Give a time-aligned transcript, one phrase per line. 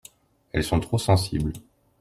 [0.51, 1.53] Elles sont trop sensibles.